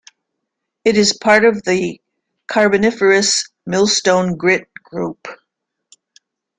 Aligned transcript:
It 0.83 0.97
is 0.97 1.15
a 1.15 1.19
part 1.23 1.45
of 1.45 1.61
the 1.61 2.01
Carboniferous 2.47 3.47
Millstone 3.67 4.35
Grit 4.35 4.67
group. 4.83 5.27